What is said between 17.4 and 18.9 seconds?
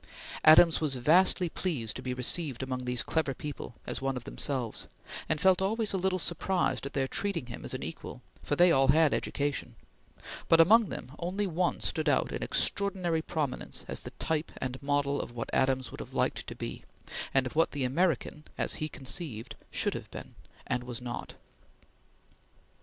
of what the American, as he